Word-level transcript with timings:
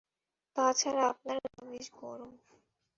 তা 0.55 0.65
ছাড়া 0.73 1.03
আপনার 1.09 1.37
গা 1.45 1.61
বেশ 1.65 1.87
গরম। 1.99 2.33